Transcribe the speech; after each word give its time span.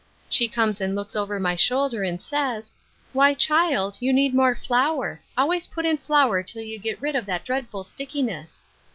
And 0.25 0.33
she 0.33 0.47
comes 0.47 0.81
and 0.81 0.95
looks 0.95 1.15
over 1.15 1.39
my 1.39 1.55
shoul 1.55 1.87
der, 1.87 2.01
and 2.03 2.19
says,' 2.19 2.73
Why, 3.13 3.35
child, 3.35 3.97
you 3.99 4.11
need 4.11 4.33
more 4.33 4.55
flour; 4.55 5.21
always 5.37 5.67
put 5.67 5.85
in 5.85 5.99
flour 5.99 6.41
till 6.41 6.63
you 6.63 6.79
get 6.79 6.99
rid 6.99 7.15
of 7.15 7.27
that 7.27 7.45
dread 7.45 7.69
ful 7.69 7.83
stickiness.' 7.83 8.63